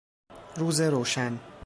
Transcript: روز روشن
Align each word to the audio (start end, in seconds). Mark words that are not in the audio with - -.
روز 0.57 0.81
روشن 0.81 1.39